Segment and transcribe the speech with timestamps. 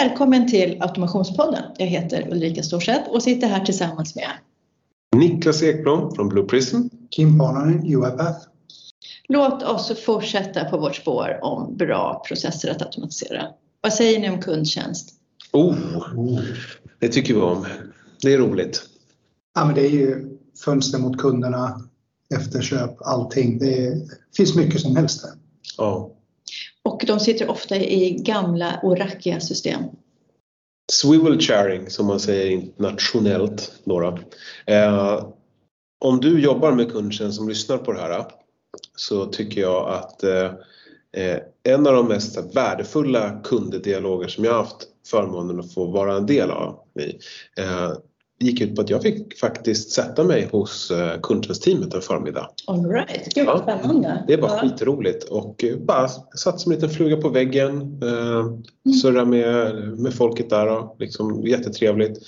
[0.00, 1.62] Välkommen till Automationspodden.
[1.78, 4.28] Jag heter Ulrika Storseth och sitter här tillsammans med
[5.16, 6.76] Niklas Ekblom från Blue Prism.
[7.10, 8.46] Kim Parnanen, UiPath.
[9.28, 13.42] Låt oss fortsätta på vårt spår om bra processer att automatisera.
[13.80, 15.14] Vad säger ni om kundtjänst?
[15.52, 15.76] Oh,
[16.98, 17.66] det tycker vi om.
[18.22, 18.82] Det är roligt.
[19.54, 21.80] Ja, men det är ju fönster mot kunderna,
[22.34, 23.58] efterköp, allting.
[23.58, 25.32] Det finns mycket som helst där.
[25.78, 26.15] Ja.
[26.86, 29.82] Och de sitter ofta i gamla och rackiga system.
[30.92, 33.72] Swivel sharing som man säger internationellt.
[33.84, 34.18] Nora.
[34.66, 35.26] eh,
[36.00, 38.24] om du jobbar med kundtjänst som lyssnar på det här
[38.96, 40.44] så tycker jag att eh,
[41.12, 46.26] eh en av de mest värdefulla kunddialoger som jag haft förmånen att få vara en
[46.26, 46.78] del av
[47.58, 47.92] eh,
[48.38, 52.50] gick ut på att jag fick faktiskt sätta mig hos eh, kundtjänstteamet en förmiddag.
[52.66, 53.34] All right.
[53.34, 54.24] Gud vad spännande.
[54.28, 54.58] Det var ja.
[54.58, 58.98] skitroligt och eh, bara satt som en liten fluga på väggen, eh, mm.
[59.02, 62.18] surra med, med folket där och liksom jättetrevligt.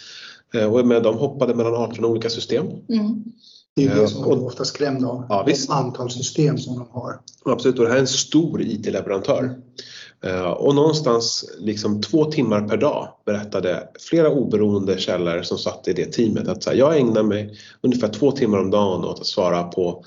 [0.71, 2.67] Och med dem hoppade mellan 18 olika system.
[2.67, 3.25] Mm.
[3.77, 5.71] Det är det som man ofta skrämd av, ja, visst.
[5.71, 7.21] antal system som de har.
[7.45, 9.57] Absolut, och det här är en stor IT-leverantör.
[10.25, 15.93] Eh, och någonstans liksom två timmar per dag berättade flera oberoende källor som satt i
[15.93, 19.27] det teamet att så här, jag ägnar mig ungefär två timmar om dagen åt att
[19.27, 20.05] svara på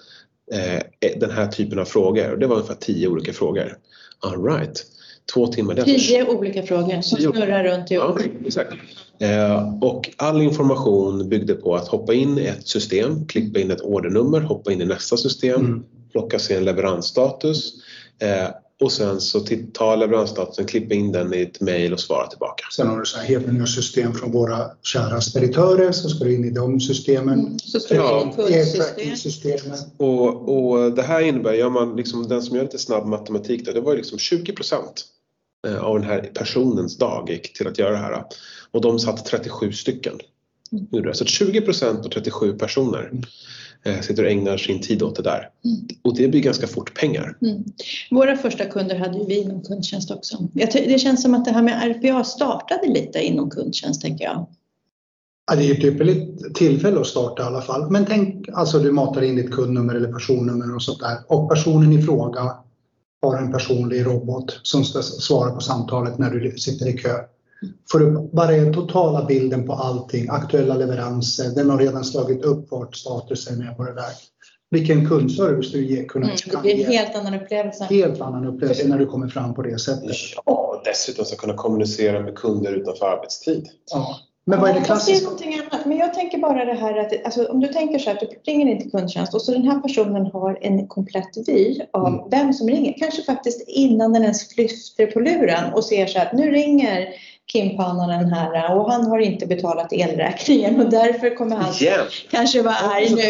[0.52, 2.32] eh, den här typen av frågor.
[2.32, 3.78] Och det var ungefär tio olika frågor.
[4.20, 4.86] All right.
[5.34, 5.76] Två timmar.
[5.76, 8.74] Tio olika frågor som snurrar runt i ja, exakt.
[9.20, 13.82] Eh, och all information byggde på att hoppa in i ett system, klippa in ett
[13.82, 15.84] ordernummer, hoppa in i nästa system, mm.
[16.12, 17.74] plocka sig en leveransstatus
[18.20, 18.48] eh,
[18.82, 22.64] och sen så ta leveransstatusen, klippa in den i ett mejl och svara tillbaka.
[22.72, 26.46] Sen har du så här helt system från våra kära speditörer så ska du in
[26.46, 27.40] i de systemen.
[27.40, 27.58] Mm,
[28.98, 29.78] kundsystemen.
[29.98, 33.72] Och, och det här innebär, gör man liksom, den som gör lite snabb matematik då,
[33.72, 35.06] det var liksom 20 procent
[35.68, 38.24] eh, av den här personens dag gick till att göra det här.
[38.72, 40.20] Och de satt 37 stycken.
[40.94, 41.14] Mm.
[41.14, 43.12] Så 20 procent och 37 personer.
[43.84, 45.50] Eh, sitter och ägnar sin tid åt det där.
[45.66, 45.88] Mm.
[46.02, 47.38] Och det blir ganska fort pengar.
[47.42, 47.64] Mm.
[48.12, 50.48] Våra första kunder hade ju vi inom kundtjänst också.
[50.54, 54.48] Det känns som att det här med RPA startade lite inom kundtjänst tänker jag.
[55.52, 57.92] Ja, det är ett ypperligt tillfälle att starta i alla fall.
[57.92, 61.94] Men tänk, alltså du matar in ditt kundnummer eller personnummer och sånt där och personen
[61.94, 62.56] i fråga
[63.22, 67.18] har en personlig robot som ska svara på samtalet när du sitter i kö
[67.92, 72.72] får upp bara den totala bilden på allting, aktuella leveranser, den har redan slagit upp
[72.72, 74.12] vart statusen är på det där.
[74.72, 77.84] Vilken kundservice du ger, kunna, mm, Det blir en helt annan upplevelse.
[77.84, 80.16] Helt annan upplevelse när du kommer fram på det sättet.
[80.46, 83.68] Ja, och dessutom ska kunna kommunicera med kunder utanför arbetstid.
[83.92, 84.16] Ja.
[84.46, 85.28] Men vad är det klassiska?
[85.82, 85.86] annat.
[85.86, 88.52] Men jag tänker bara det här att alltså, om du tänker så här att du
[88.52, 92.30] ringer in till kundtjänst och så den här personen har en komplett vy av mm.
[92.32, 92.94] vem som ringer.
[92.98, 97.08] Kanske faktiskt innan den ens lyfter på luren och ser så att nu ringer
[97.52, 102.00] Kim Pannanen här och han har inte betalat elräkningen och därför kommer han Igen.
[102.32, 103.22] kanske vara arg nu.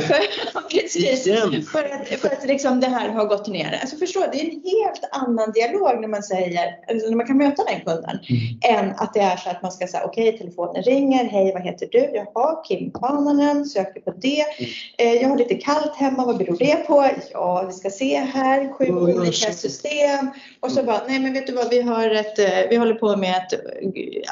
[0.00, 1.24] För, precis,
[1.70, 3.78] för att, för att liksom det här har gått ner.
[3.80, 6.76] Alltså förstå, det är en helt annan dialog när man säger,
[7.08, 8.84] när man kan möta den kunden mm.
[8.84, 11.62] än att det är så att man ska säga okej, okay, telefonen ringer, hej vad
[11.62, 12.10] heter du?
[12.14, 14.40] Jaha, Kim Pannanen, söker på det.
[14.40, 14.70] Mm.
[14.98, 17.10] Eh, jag har lite kallt hemma, vad beror det på?
[17.32, 20.30] Ja, vi ska se här, sju olika system.
[20.60, 23.16] Och så bara, nej men vet du vad, vi har ett, eh, vi håller på
[23.16, 23.60] med ett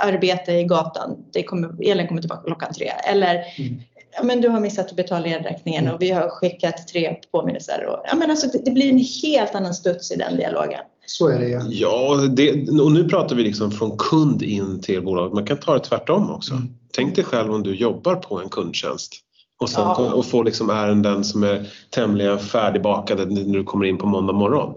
[0.00, 2.92] arbete i gatan, det kommer, elen kommer tillbaka klockan tre.
[3.04, 3.80] Eller mm.
[4.16, 7.86] ja, men du har missat att betala elräkningen och vi har skickat tre påminnelser.
[7.86, 10.80] Och, ja, men alltså, det, det blir en helt annan studs i den dialogen.
[11.06, 11.62] Så är det ja.
[11.68, 15.34] Ja, det, och nu pratar vi liksom från kund in till bolag.
[15.34, 16.54] Man kan ta det tvärtom också.
[16.54, 16.68] Mm.
[16.94, 19.12] Tänk dig själv om du jobbar på en kundtjänst
[19.60, 20.12] och, sen, ja.
[20.12, 24.74] och får liksom ärenden som är tämligen färdigbakade när du kommer in på måndag morgon.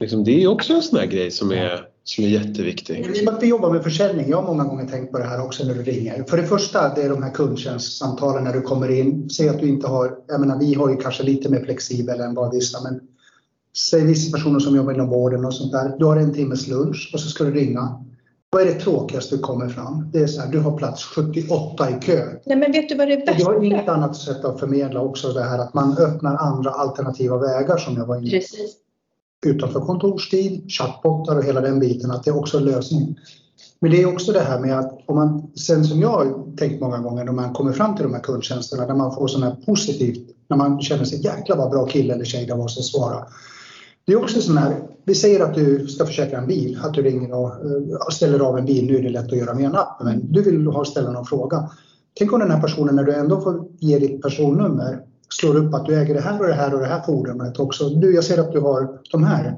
[0.00, 3.16] Liksom, det är också en sån här grej som är som är jätteviktig.
[3.16, 5.64] I att vi jobbar med försäljning, jag har många gånger tänkt på det här också
[5.64, 6.24] när du ringer.
[6.24, 9.30] För det första, det är de här kundtjänstsamtalen när du kommer in.
[9.30, 12.34] Säg att du inte har, jag menar vi har ju kanske lite mer flexibel än
[12.34, 13.00] vad vissa, men
[13.90, 15.96] säg vissa personer som jobbar inom vården och sånt där.
[15.98, 18.04] Du har en timmes lunch och så ska du ringa.
[18.50, 20.10] Vad är det tråkigaste du kommer fram?
[20.12, 22.26] Det är så här, du har plats 78 i kö.
[22.46, 25.32] Nej men vet du vad det är Du har inget annat sätt att förmedla också
[25.32, 28.30] det här att man öppnar andra alternativa vägar som jag var inne på.
[28.30, 28.81] Precis
[29.46, 33.18] utanför kontorstid, chattbottar och hela den biten, att det är också en lösning.
[33.80, 36.80] Men det är också det här med att om man, sen som jag har tänkt
[36.80, 39.62] många gånger när man kommer fram till de här kundtjänsterna, där man får sådana här
[39.66, 43.26] positivt, när man känner sig jäkla vad bra kille eller tjej det var som svara.
[44.06, 47.02] Det är också sån här, vi säger att du ska försäkra en bil, att du
[47.02, 49.76] ringer och eh, ställer av en bil, nu är det lätt att göra med en
[49.76, 51.70] app, men du vill ha ställa någon fråga.
[52.18, 55.00] Tänk om den här personen när du ändå får ge ditt personnummer
[55.40, 57.88] slår upp att du äger det här och det här och det här fordonet också.
[57.88, 59.56] Du, jag ser att du har de här.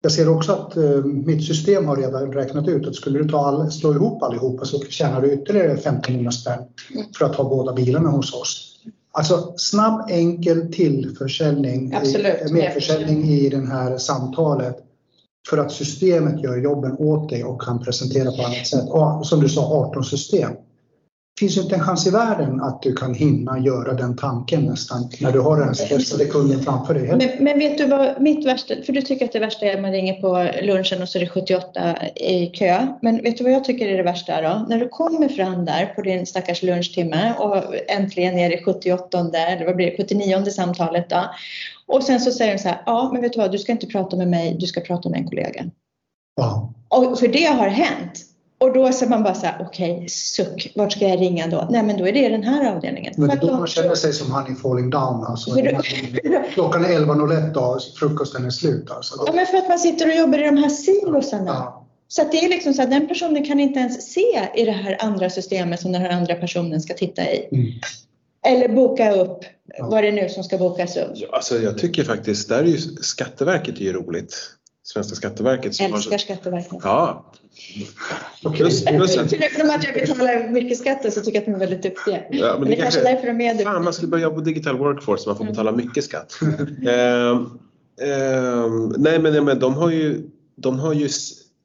[0.00, 3.46] Jag ser också att eh, mitt system har redan räknat ut att skulle du ta
[3.46, 6.58] all, slå ihop allihopa så tjänar du ytterligare 1500 spänn
[7.18, 8.72] för att ha båda bilarna hos oss.
[9.12, 12.50] Alltså snabb, enkel tillförsäljning, Absolut.
[12.50, 14.76] medförsäljning i det här samtalet
[15.50, 18.88] för att systemet gör jobben åt dig och kan presentera på annat sätt.
[18.88, 20.52] Och som du sa, 18 system.
[21.38, 25.10] Finns ju inte en chans i världen att du kan hinna göra den tanken nästan
[25.20, 27.16] när du har den stressade kunden framför dig.
[27.16, 29.82] Men, men vet du vad mitt värsta, för du tycker att det värsta är att
[29.82, 32.86] man ringer på lunchen och så är det 78 i kö.
[33.02, 34.66] Men vet du vad jag tycker är det värsta då?
[34.68, 39.66] När du kommer fram där på din stackars lunchtimme och äntligen är det 78 eller
[39.66, 41.30] vad blir det, 79 samtalet då.
[41.86, 43.86] Och sen så säger de så här, ja men vet du vad, du ska inte
[43.86, 45.64] prata med mig, du ska prata med en kollega.
[46.36, 46.72] Ja.
[46.88, 48.35] Och för det har hänt.
[48.58, 51.68] Och då så man bara så här, okej, okay, suck, vart ska jag ringa då?
[51.70, 53.14] Nej, men då är det den här avdelningen.
[53.16, 55.50] Men då man känner sig som honey falling down alltså.
[56.54, 59.24] Klockan är 11.01 och frukosten är slut alltså.
[59.26, 61.50] Ja, men för att man sitter och jobbar i de här silosarna.
[61.50, 61.86] Ja.
[62.08, 64.96] Så det är liksom så att den personen kan inte ens se i det här
[65.00, 67.48] andra systemet som den här andra personen ska titta i.
[67.52, 67.66] Mm.
[68.46, 69.44] Eller boka upp
[69.78, 69.88] ja.
[69.90, 71.12] vad det är nu som ska bokas upp.
[71.14, 74.55] Ja, alltså jag tycker faktiskt, där är ju Skatteverket är ju roligt.
[74.86, 75.74] Svenska Skatteverket.
[75.74, 76.18] Som Älskar har...
[76.18, 76.78] Skatteverket.
[76.82, 77.32] Ja.
[78.54, 79.30] Plus, plus att...
[79.30, 82.22] Förutom att jag betalar mycket skatt så tycker jag att de är väldigt duktiga.
[82.30, 83.72] Ja, men, men det, det kanske är därför de är duktiga.
[83.72, 85.52] Fan, man skulle börja jobba på digital workforce så man får mm.
[85.52, 86.38] betala mycket skatt.
[86.42, 86.56] uh, uh,
[88.98, 91.08] nej men, men de har ju, de har ju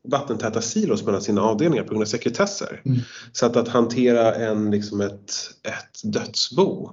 [0.07, 2.81] vattentäta silos mellan sina avdelningar på grund av sekretesser.
[2.85, 2.99] Mm.
[3.31, 5.33] Så att, att hantera en, liksom ett,
[5.63, 6.89] ett dödsbo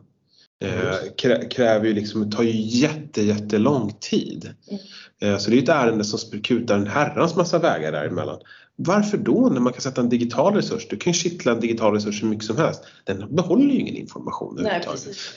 [0.60, 4.54] eh, kräver ju liksom, tar ju jätte, jättelång tid.
[4.68, 4.80] Mm.
[5.20, 8.40] Eh, så det är ett ärende som kutar en herrans massa vägar däremellan.
[8.80, 10.88] Varför då när man kan sätta en digital resurs?
[10.88, 12.82] Du kan ju kittla en digital resurs hur mycket som helst.
[13.04, 14.82] Den behåller ju ingen information Nej,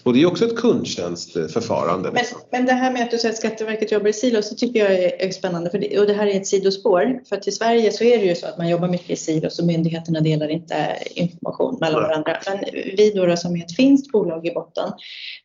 [0.04, 2.12] Och det är också ett kundtjänstförfarande.
[2.12, 2.40] Men, liksom.
[2.52, 5.04] men det här med att du säger att Skatteverket jobbar i silos, så tycker jag
[5.22, 5.70] är spännande.
[5.70, 7.22] För det, och det här är ett sidospår.
[7.30, 9.60] För att i Sverige så är det ju så att man jobbar mycket i silos
[9.60, 12.10] och myndigheterna delar inte information mellan Nej.
[12.10, 12.38] varandra.
[12.46, 12.60] Men
[12.98, 14.92] vi då, då som är ett finskt bolag i botten.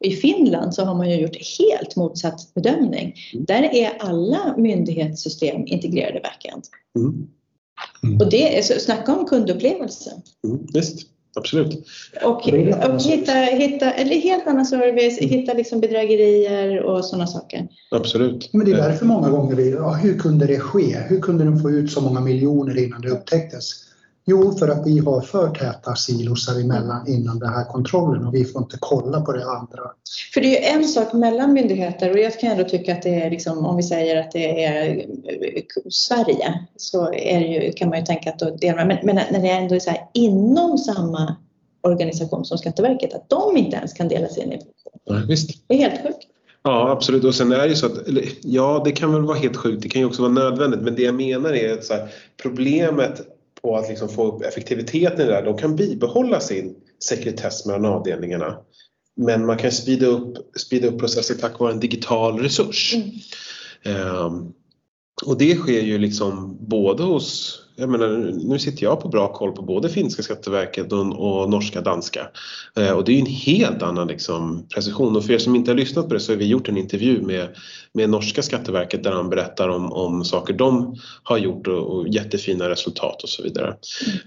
[0.01, 3.15] I Finland så har man ju gjort helt motsatt bedömning.
[3.33, 3.45] Mm.
[3.45, 6.63] Där är alla myndighetssystem integrerade backend.
[6.99, 7.27] Mm.
[8.03, 8.19] Mm.
[8.19, 10.11] Och det är, så, snacka om kundupplevelse.
[10.45, 11.87] Mm, visst, absolut.
[12.25, 12.43] Och, och
[13.03, 15.31] hitta, hitta eller helt annan service, mm.
[15.31, 17.69] hitta liksom bedrägerier och sådana saker.
[17.91, 18.53] Absolut.
[18.53, 20.97] Men det är därför många gånger vi, ja, hur kunde det ske?
[21.09, 23.86] Hur kunde de få ut så många miljoner innan det upptäcktes?
[24.29, 28.45] Jo, för att vi har för täta silosar emellan innan den här kontrollen och vi
[28.45, 29.83] får inte kolla på det andra.
[30.35, 33.23] För det är ju en sak mellan myndigheter och jag kan ändå tycka att det
[33.23, 37.99] är liksom, om vi säger att det är eh, Sverige så är ju, kan man
[37.99, 41.37] ju tänka att då delar men, men när det ändå är så här inom samma
[41.83, 45.29] organisation som Skatteverket att de inte ens kan dela sin information.
[45.29, 45.51] Visst.
[45.69, 46.27] Det är helt sjukt.
[46.63, 47.93] Ja absolut och sen är det ju så att,
[48.43, 51.03] ja det kan väl vara helt sjukt, det kan ju också vara nödvändigt men det
[51.03, 52.09] jag menar är att så här,
[52.43, 53.36] problemet
[53.67, 55.43] på att liksom få upp effektiviteten i det där.
[55.43, 58.59] De kan bibehålla sin sekretess mellan avdelningarna.
[59.17, 62.95] Men man kan speeda upp, speeda upp processen tack vare en digital resurs.
[62.95, 64.01] Mm.
[64.07, 64.53] Um,
[65.25, 68.09] och det sker ju liksom både hos jag menar,
[68.45, 72.29] nu sitter jag på bra koll på både finska Skatteverket och, och norska danska.
[72.77, 75.17] Eh, och det är ju en helt annan liksom, precision.
[75.17, 77.23] Och för er som inte har lyssnat på det så har vi gjort en intervju
[77.23, 77.49] med,
[77.93, 82.69] med norska Skatteverket där han berättar om, om saker de har gjort och, och jättefina
[82.69, 83.77] resultat och så vidare.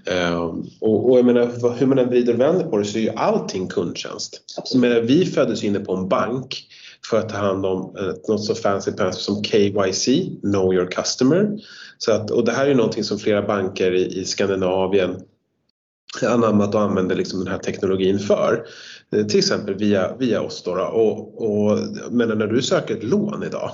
[0.06, 3.02] Eh, och, och jag menar, hur man än vrider och vänder på det så är
[3.02, 4.42] ju allting kundtjänst.
[4.74, 6.66] Menar, vi föddes inne på en bank
[7.06, 10.06] för att ta hand om eh, något så fancy som KYC,
[10.40, 11.58] Know Your Customer.
[11.98, 15.16] Så att, och det här är någonting som flera banker i, i Skandinavien
[16.22, 18.66] anammat och använder liksom den här teknologin för.
[19.12, 20.62] Eh, till exempel via, via oss.
[20.62, 21.78] Då, och, och,
[22.10, 23.70] men när du söker ett lån idag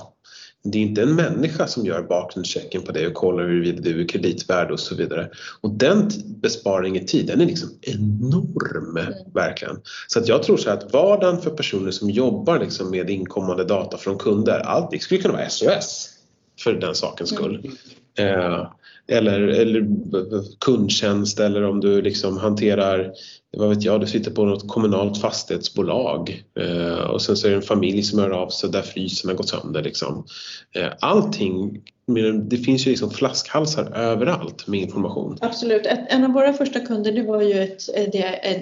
[0.71, 4.07] det är inte en människa som gör bakgrundschecken på dig och kollar huruvida du är
[4.07, 5.29] kreditvärd och så vidare.
[5.61, 9.13] Och den besparingen i tid, den är liksom enorm, mm.
[9.33, 9.79] verkligen.
[10.07, 13.97] Så att jag tror så att vardagen för personer som jobbar liksom med inkommande data
[13.97, 16.09] från kunder, allt det skulle kunna vara SOS
[16.63, 17.71] för den sakens skull.
[18.17, 18.39] Mm.
[18.39, 18.67] Eh,
[19.07, 19.87] eller, eller
[20.59, 23.11] kundtjänst eller om du liksom hanterar,
[23.51, 27.57] vad vet jag, du sitter på något kommunalt fastighetsbolag eh, och sen så är det
[27.57, 29.83] en familj som hör av sig där frysen har gått sönder.
[29.83, 30.25] Liksom.
[30.75, 31.81] Eh, allting,
[32.49, 35.37] det finns ju liksom flaskhalsar överallt med information.
[35.41, 35.87] Absolut.
[36.09, 37.85] en av våra första kunder det var ju ett,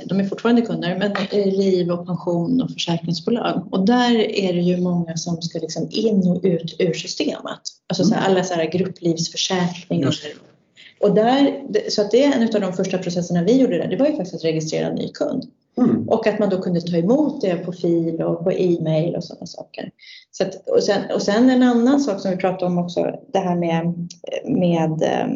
[0.05, 1.13] de är fortfarande kunder, men
[1.51, 3.67] liv och pension och försäkringsbolag.
[3.71, 7.61] Och där är det ju många som ska liksom in och ut ur systemet.
[7.87, 10.15] Alltså så här, alla så här grupplivsförsäkringar.
[11.05, 13.97] Och där, så att det är en av de första processerna vi gjorde där, det
[13.97, 15.43] var ju faktiskt att registrera en ny kund.
[15.77, 16.09] Mm.
[16.09, 19.45] Och att man då kunde ta emot det på fil och på e-mail och sådana
[19.45, 19.89] saker.
[20.31, 23.39] Så att, och, sen, och sen en annan sak som vi pratade om också, det
[23.39, 24.09] här med,
[24.45, 25.27] med eh,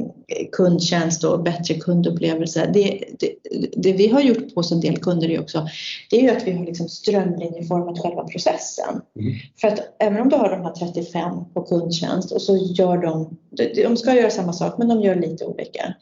[0.51, 2.69] kundtjänst och bättre kundupplevelse.
[2.74, 3.36] Det, det,
[3.75, 5.67] det, vi har gjort på oss en del kunder är också,
[6.10, 9.01] det är ju att vi har liksom strömlinjeformat själva processen.
[9.19, 9.34] Mm.
[9.62, 13.38] För att även om du har de här 35 på kundtjänst och så gör de,
[13.84, 15.93] de ska göra samma sak men de gör lite olika.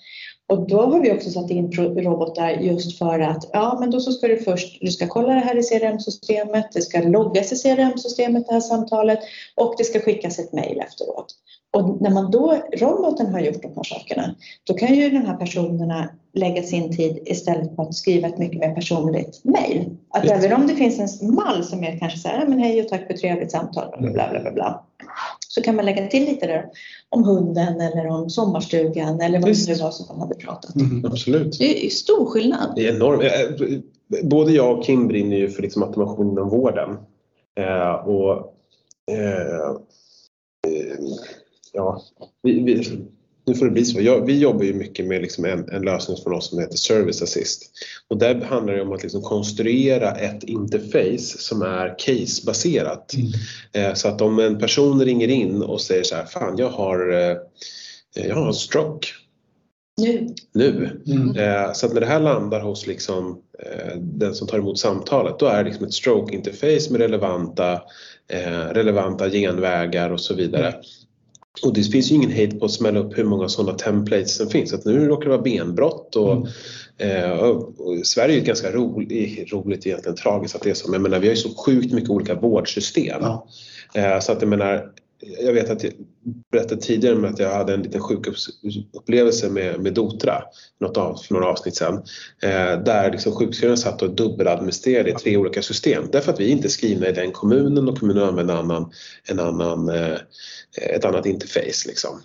[0.47, 4.11] Och då har vi också satt in robotar just för att ja, men då så
[4.11, 8.47] ska du först, du ska kolla det här i CRM-systemet, det ska loggas i CRM-systemet
[8.47, 9.19] det här samtalet
[9.55, 11.35] och det ska skickas ett mejl efteråt.
[11.73, 15.37] Och när man då, roboten har gjort de här sakerna, då kan ju de här
[15.37, 19.85] personerna lägga sin tid istället på att skriva ett mycket mer personligt mejl.
[20.09, 20.35] Att Just.
[20.35, 23.07] även om det finns en mall som är kanske så här, men hej och tack
[23.07, 24.83] för trevligt samtal, bla bla bla, bla,
[25.47, 26.65] så kan man lägga till lite där
[27.09, 29.67] om hunden eller om sommarstugan eller vad Visst.
[29.67, 30.75] det nu var som man hade pratat.
[30.75, 31.05] Mm.
[31.05, 31.59] Absolut.
[31.59, 32.73] Det är stor skillnad.
[32.75, 33.23] Det är enormt.
[33.23, 33.79] Eh,
[34.23, 36.97] Både jag och Kim brinner ju för liksom automation inom vården.
[37.59, 38.53] Eh, och,
[39.11, 39.69] eh,
[40.67, 40.97] eh,
[41.77, 42.01] ja,
[42.43, 42.99] vi, vi,
[43.45, 44.01] nu får det bli så.
[44.01, 47.21] Jag, vi jobbar ju mycket med liksom en, en lösning från oss som heter Service
[47.21, 47.71] Assist.
[48.07, 53.13] Och där handlar det om att liksom konstruera ett interface som är casebaserat.
[53.73, 57.13] Eh, så att om en person ringer in och säger så här, fan jag har,
[57.13, 57.37] eh,
[58.27, 59.07] jag har en stroke
[60.01, 60.35] Nu.
[60.53, 61.01] nu.
[61.07, 61.35] Mm.
[61.35, 63.41] Eh, Så att när det här landar hos liksom,
[63.95, 67.81] den som tar emot samtalet då är det liksom ett stroke-interface med relevanta,
[68.71, 70.75] relevanta genvägar och så vidare.
[71.63, 74.49] Och det finns ju ingen hejd på att smälla upp hur många sådana templates som
[74.49, 74.73] finns.
[74.73, 76.47] Att nu råkar det vara benbrott och, Mm.
[76.97, 77.73] eh, och,
[78.03, 80.87] Sverige är ju ganska roligt, roligt egentligen tragiskt att det är så.
[80.87, 83.19] Men jag menar, vi har ju så sjukt mycket olika vårdsystem.
[83.21, 83.47] Ja.
[83.93, 84.89] Eh, Så att jag menar,
[85.45, 85.93] jag vet att jag
[86.51, 90.41] berättade tidigare om att jag hade en liten sjukupplevelse med, med Dotra
[90.79, 91.95] något av, för några avsnitt sedan.
[92.41, 96.03] Eh, där liksom sjukskrivaren satt och dubbeladministrerade i tre olika system.
[96.11, 98.91] Därför att vi inte är skrivna i den kommunen och kommunen använder en annan,
[99.29, 100.17] en annan, eh,
[100.95, 101.87] ett annat interface.
[101.87, 102.21] Liksom.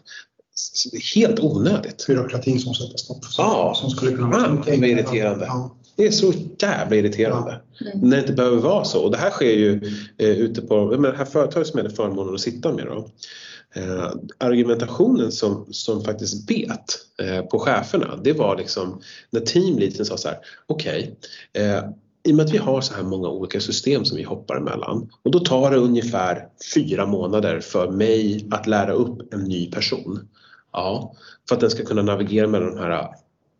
[1.14, 2.06] Helt onödigt.
[2.06, 3.75] Byråkratin som sätter stopp för Ja.
[3.80, 4.90] som skulle kunna Ah, mycket vad enklare.
[4.90, 5.44] irriterande.
[5.44, 5.76] Ja.
[5.96, 7.61] Det är så jävla irriterande.
[7.80, 7.99] Mm.
[8.08, 9.02] När det inte behöver vara så.
[9.04, 9.80] Och det här sker ju
[10.18, 12.87] eh, ute på menar, det här företaget som jag hade förmånen att sitta med.
[12.87, 13.08] Då,
[13.75, 20.16] eh, argumentationen som, som faktiskt bet eh, på cheferna det var liksom när teamleadern sa
[20.16, 21.16] så här okej
[21.52, 21.84] eh,
[22.25, 25.11] i och med att vi har så här många olika system som vi hoppar emellan
[25.22, 30.28] och då tar det ungefär fyra månader för mig att lära upp en ny person.
[30.72, 31.14] Ja,
[31.49, 33.08] för att den ska kunna navigera mellan de här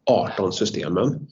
[0.05, 1.27] 18 systemen.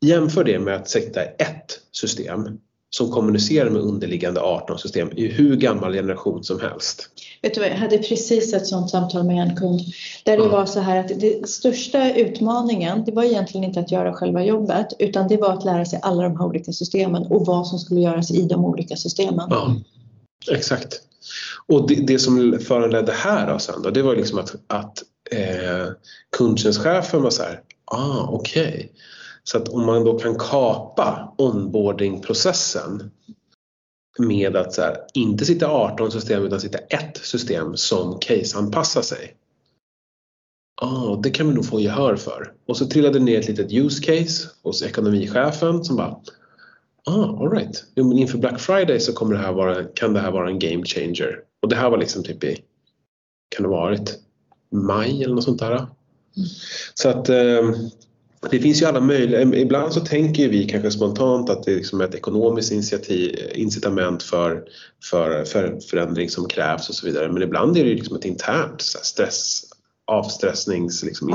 [0.00, 2.48] Jämför det med att sätta ett system
[2.90, 7.08] som kommunicerar med underliggande 18 system i hur gammal generation som helst.
[7.42, 9.80] Vet du jag hade precis ett sådant samtal med en kund
[10.24, 10.48] där det Ja.
[10.48, 14.86] var så här att det största utmaningen det var egentligen inte att göra själva jobbet
[14.98, 18.00] utan det var att lära sig alla de här olika systemen och vad som skulle
[18.00, 19.46] göras i de olika systemen.
[19.50, 19.76] Ja,
[20.50, 21.00] exakt.
[21.66, 25.86] Och det, det som föranledde här då sen då, det var liksom att, att eh,
[26.36, 28.92] kundtjänstchefen var så här, ah okej.
[29.50, 33.10] Så att om man då kan kapa onboardingprocessen
[34.18, 39.36] med att så här, inte sitta 18 system utan sitta ett system som case-anpassar sig.
[40.80, 42.52] Ah, det kan vi nog få gehör för.
[42.66, 46.16] Och så trillade det ner ett litet use case hos ekonomichefen som bara
[47.06, 47.84] Ah, all right.
[47.94, 50.58] Jo, men inför Black Friday så kommer det här vara, kan det här vara en
[50.58, 51.40] game changer.
[51.62, 52.56] Och det här var liksom typ i,
[53.48, 54.18] kan det ha varit
[54.72, 55.86] maj eller något sånt där.
[56.94, 57.70] Så att eh,
[58.50, 62.00] det finns ju alla möjliga, ibland så tänker vi kanske spontant att det är liksom
[62.00, 64.62] ett ekonomiskt initiativ, incitament för,
[65.10, 67.32] för, för förändring som krävs och så vidare.
[67.32, 69.64] Men ibland är det ju liksom ett internt så här, stress,
[70.08, 71.28] avstressnings liksom.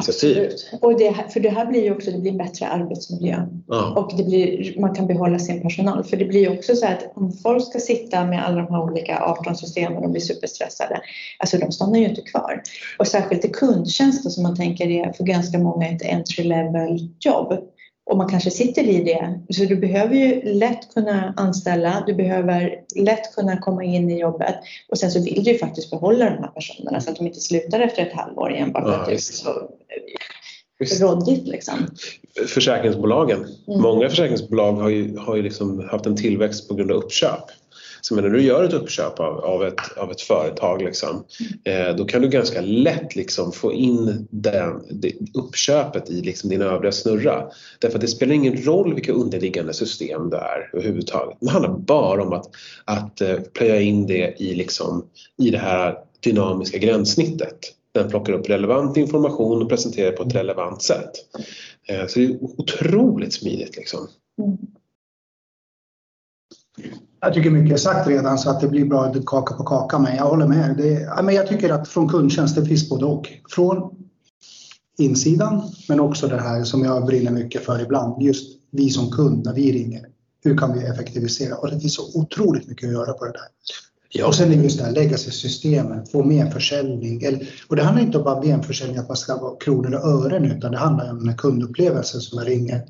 [0.81, 4.23] Och det, för det här blir ju också det blir bättre arbetsmiljö Ja, och det
[4.23, 6.03] blir, man kan behålla sin personal.
[6.03, 8.83] För det blir ju också så att om folk ska sitta med alla de här
[8.83, 11.01] olika 18 systemen och bli superstressade,
[11.39, 12.61] alltså de stannar ju inte kvar.
[12.99, 17.57] Och särskilt i kundtjänsten som man tänker är för ganska många ett entry level jobb.
[18.05, 19.39] Och man kanske sitter i det.
[19.55, 24.55] Så du behöver ju lätt kunna anställa, du behöver lätt kunna komma in i jobbet
[24.89, 27.39] och sen så vill du ju faktiskt behålla de här personerna så att de inte
[27.39, 29.69] slutar efter ett halvår igen bara för att det är så
[30.79, 31.01] visst.
[31.01, 31.73] råddigt liksom.
[32.47, 33.39] Försäkringsbolagen.
[33.67, 33.81] Mm.
[33.81, 37.43] Många försäkringsbolag har ju, har ju liksom haft en tillväxt på grund av uppköp.
[38.05, 41.23] Så men när du gör ett uppköp av, av, ett, av ett företag liksom,
[41.63, 46.61] eh, då kan du ganska lätt liksom få in den, det, uppköpet i liksom din
[46.61, 47.47] övriga snurra.
[47.79, 51.37] Därför att det spelar ingen roll vilka underliggande system det är överhuvudtaget.
[51.39, 52.49] Det handlar bara om att,
[52.85, 55.05] att eh, plöja in det i, liksom,
[55.37, 57.59] i det här dynamiska gränssnittet.
[57.91, 61.11] Den plockar upp relevant information och presenterar på ett relevant sätt.
[61.87, 63.75] Eh, Så det är otroligt smidigt.
[63.75, 64.07] Liksom.
[64.41, 64.57] Mm.
[67.19, 70.15] Jag tycker mycket är sagt redan så att det blir bra kaka på kaka men
[70.15, 70.77] jag håller med.
[70.77, 73.29] Det, ja, men jag tycker att från kundtjänst det finns både och.
[73.49, 73.95] Från
[74.97, 78.21] insidan men också det här som jag brinner mycket för ibland.
[78.21, 80.05] Just vi som kund när vi ringer.
[80.43, 81.55] Hur kan vi effektivisera?
[81.55, 83.47] Och det finns så otroligt mycket att göra på det där.
[84.09, 84.27] Ja.
[84.27, 87.23] Och sen just det här, lägga sig i systemet, få mer försäljning.
[87.23, 90.45] Eller, och det handlar inte om bara VM-försäljning, att man ska vara kronor och ören,
[90.45, 92.81] utan det handlar om den kundupplevelsen som jag ringer.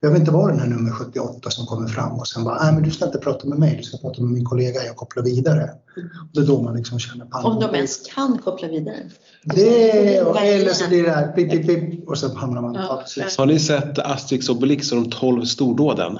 [0.00, 2.74] Jag vill inte vara den här nummer 78 som kommer fram och sen bara, nej
[2.74, 5.22] men du ska inte prata med mig, du ska prata med min kollega, jag kopplar
[5.22, 5.70] vidare.
[5.94, 7.52] Och det är då man liksom känner pannan.
[7.52, 8.96] Om de ens kan koppla vidare.
[9.44, 12.74] Det, och, eller så blir det här, pip, pip, pip, och sen hamnar man...
[12.74, 13.04] Ja.
[13.16, 13.24] Ja.
[13.38, 16.18] Har ni sett Asterix och Obelix och de 12 stordåden?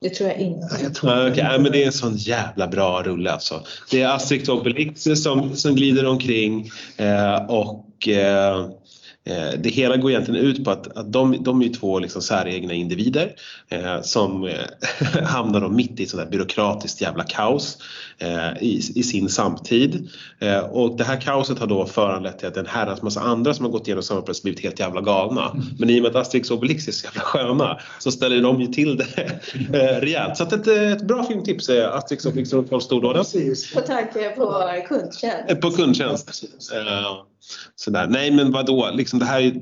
[0.00, 0.78] Det tror jag inte.
[0.82, 1.44] Jag tror Ja, okej.
[1.44, 3.62] Nej, men det är en sån jävla bra rulle alltså.
[3.90, 8.66] Det är Asterix och Obelix som, som glider omkring eh, och eh,
[9.58, 12.72] det hela går egentligen ut på att, att de, de är ju två liksom säregna
[12.72, 13.34] individer
[13.68, 14.54] eh, som eh,
[15.24, 17.78] hamnar då mitt i ett sånt där byråkratiskt jävla kaos
[18.18, 20.08] eh, i, i sin samtid.
[20.38, 23.64] Eh, och det här kaoset har då föranlett till att en herrans massa andra som
[23.64, 25.56] har gått igenom samma process blivit helt jävla galna.
[25.78, 28.60] Men i och med att Asterix och Obelix är så jävla sköna så ställer de
[28.60, 29.40] ju till det
[29.72, 30.36] eh, rejält.
[30.36, 33.24] Så att ett, ett bra filmtips är Asterix och Obelix och de 12 stordåden.
[33.74, 35.50] På tanke på kundtjänst.
[35.50, 36.44] Eh, På kundtjänst.
[37.74, 38.06] Sådär.
[38.06, 39.54] Nej men vadå, liksom det här är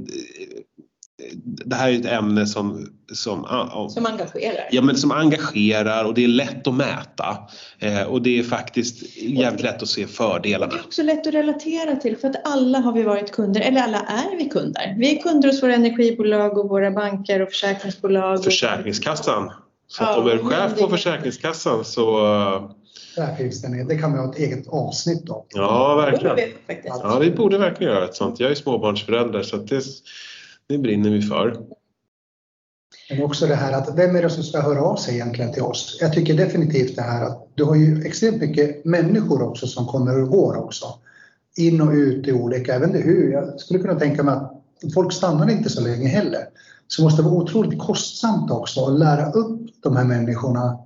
[1.44, 3.46] det här är ett ämne som, som,
[3.90, 4.68] Som engagerar.
[4.70, 7.36] ja, men som engagerar och det är lätt att mäta.
[7.78, 10.72] Eh, och det är faktiskt jävligt lätt att se fördelarna.
[10.72, 13.80] Det är också lätt att relatera till för att alla har vi varit kunder, eller
[13.80, 14.94] alla är vi kunder.
[14.98, 18.44] Vi är kunder hos våra energibolag och våra banker och försäkringsbolag.
[18.44, 19.52] Försäkringskassan.
[19.88, 22.20] Så Ja, om du är chef på Försäkringskassan så
[23.16, 25.44] Där finns det, det kan vi ha ett eget avsnitt om.
[25.48, 26.36] ja Det verkligen.
[26.36, 26.82] borde vi.
[26.84, 28.40] Ja vi borde verkligen göra ett sånt.
[28.40, 29.84] Jag är småbarnsförälder så att det,
[30.68, 31.56] det brinner vi för.
[33.10, 35.62] Men också det här att vem är det som ska höra av sig egentligen till
[35.62, 35.98] oss?
[36.00, 40.22] Jag tycker definitivt det här att du har ju extremt mycket människor också som kommer
[40.22, 40.86] och går också.
[41.56, 44.52] In och ut i olika, jag vet inte hur, jag skulle kunna tänka mig att
[44.94, 46.40] folk stannar inte så länge heller.
[46.88, 50.78] Så det måste vara otroligt kostsamt också att lära upp de här människorna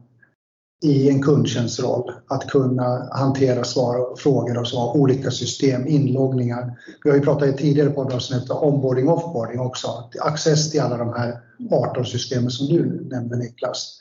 [0.83, 6.79] i en kundtjänstroll att kunna hantera svar, frågor och så, olika system, inloggningar.
[7.05, 9.89] Vi har ju pratat i tidigare poddavsnitt om onboarding och offboarding också.
[10.21, 11.41] Access till alla de här
[11.71, 13.99] 18 systemen som du nämnde Niklas.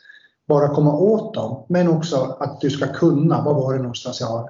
[0.47, 4.27] Bara komma åt dem, men också att du ska kunna, vad var det någonstans jag
[4.27, 4.49] har?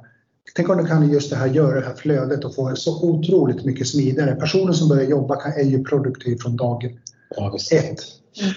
[0.55, 3.09] Tänk om du kan just det här göra det här flödet och få det så
[3.09, 4.35] otroligt mycket smidigare.
[4.35, 6.99] Personen som börjar jobba är ju produktiv från dag
[7.71, 7.99] ett.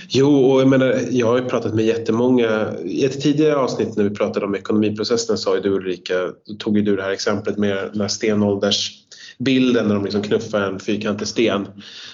[0.09, 2.75] Jo, och jag menar, jag har ju pratat med jättemånga.
[2.85, 6.15] I ett tidigare avsnitt när vi pratade om ekonomiprocessen sa ju du Ulrika,
[6.47, 10.61] då tog ju du det här exemplet med den här stenåldersbilden när de liksom knuffar
[10.61, 11.67] en fyrkantig sten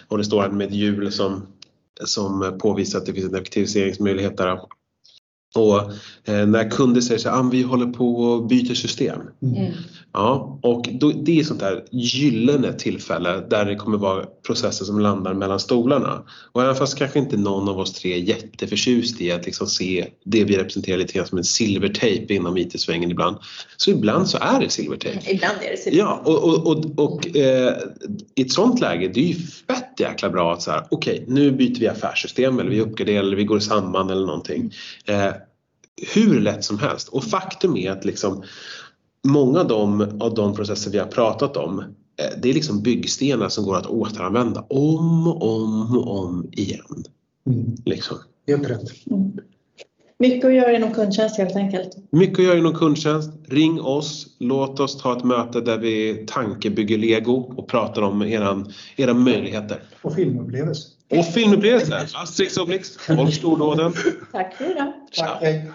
[0.08, 1.46] och det står en med hjul som,
[2.04, 4.58] som påvisar att det finns en effektiviseringsmöjlighet där.
[5.54, 5.78] Och
[6.24, 9.20] eh, när kunder säger så här, ah, vi håller på och byter system.
[9.42, 9.72] Mm.
[10.12, 15.00] Ja, och då, det är sånt där gyllene tillfälle där det kommer vara processer som
[15.00, 16.22] landar mellan stolarna.
[16.52, 20.06] Och även fast kanske inte någon av oss tre är jätteförtjust i att liksom se
[20.24, 23.36] det vi representerar lite grann som en silvertejp inom IT-svängen ibland.
[23.76, 25.30] Så ibland så är det silvertejp.
[25.30, 25.90] Ibland är det så.
[25.92, 27.74] Ja, och, och, och, och eh,
[28.34, 31.50] i ett sånt läge, det är ju fett jäkla bra att så här, okej, nu
[31.50, 34.72] byter vi affärssystem eller vi uppgraderar eller vi går samman eller någonting.
[35.06, 35.30] Eh,
[36.14, 37.08] hur lätt som helst.
[37.08, 38.44] Och faktum är att liksom
[39.28, 43.48] många av de, av de processer vi har pratat om, eh, det är liksom byggstenar
[43.48, 47.04] som går att återanvända om och om och om igen.
[47.46, 47.76] Mm.
[47.84, 48.16] Liksom.
[48.46, 49.06] Helt rätt.
[49.10, 49.32] Mm.
[50.20, 51.96] Mycket att göra inom kundtjänst helt enkelt.
[52.10, 53.30] Mycket att göra inom kundtjänst.
[53.48, 58.72] Ring oss, låt oss ta ett möte där vi tankebygger lego och pratar om eran,
[58.96, 59.82] era möjligheter.
[60.02, 60.88] Och filmupplevelse.
[61.10, 62.10] Och filmupplevelser.
[62.14, 63.92] Asterix och Obelix, Folk stordåden.
[64.32, 64.92] Tack för idag.
[65.16, 65.38] Tack.
[65.40, 65.70] Hej.